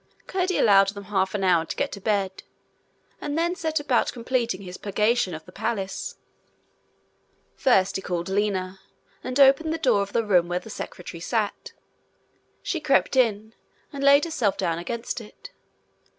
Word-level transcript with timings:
Curdie 0.25 0.57
allowed 0.57 0.87
them 0.87 1.03
half 1.03 1.35
an 1.35 1.43
hour 1.43 1.63
to 1.63 1.75
get 1.75 1.91
to 1.91 2.01
bed, 2.01 2.41
and 3.21 3.37
then 3.37 3.53
set 3.53 3.79
about 3.79 4.11
completing 4.11 4.63
his 4.63 4.75
purgation 4.79 5.35
of 5.35 5.45
the 5.45 5.51
palace. 5.51 6.15
First 7.55 7.97
he 7.97 8.01
called 8.01 8.27
Lina, 8.27 8.79
and 9.23 9.39
opened 9.39 9.71
the 9.71 9.77
door 9.77 10.01
of 10.01 10.11
the 10.11 10.25
room 10.25 10.47
where 10.47 10.57
the 10.57 10.71
secretary 10.71 11.21
sat. 11.21 11.73
She 12.63 12.79
crept 12.79 13.15
in, 13.15 13.53
and 13.93 14.03
laid 14.03 14.25
herself 14.25 14.57
down 14.57 14.79
against 14.79 15.21
it. 15.21 15.51